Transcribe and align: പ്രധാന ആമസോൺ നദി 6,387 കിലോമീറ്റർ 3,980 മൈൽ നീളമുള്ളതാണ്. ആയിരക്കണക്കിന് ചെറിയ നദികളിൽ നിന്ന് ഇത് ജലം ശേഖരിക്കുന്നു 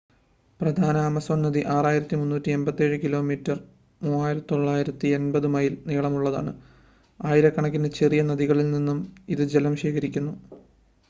പ്രധാന 0.59 0.97
ആമസോൺ 0.99 1.39
നദി 1.41 1.61
6,387 1.73 2.97
കിലോമീറ്റർ 3.03 3.57
3,980 4.01 5.53
മൈൽ 5.57 5.75
നീളമുള്ളതാണ്. 5.87 6.53
ആയിരക്കണക്കിന് 7.19 7.91
ചെറിയ 7.91 8.23
നദികളിൽ 8.23 8.69
നിന്ന് 8.71 8.95
ഇത് 9.29 9.45
ജലം 9.55 9.75
ശേഖരിക്കുന്നു 9.75 10.35